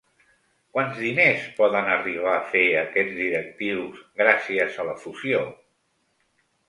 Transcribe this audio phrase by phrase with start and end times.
[0.75, 5.45] Quants diners poden arribar a fer aquests directius gràcies a la fusió?